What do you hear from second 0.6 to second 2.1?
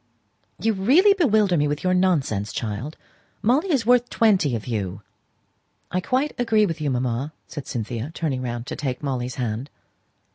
really bewilder me with your